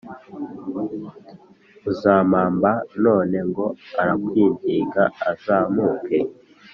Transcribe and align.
uzampamba 1.89 2.71
None 3.03 3.37
ngo 3.49 3.65
arakwinginga 4.01 5.03
azamuke 5.31 6.19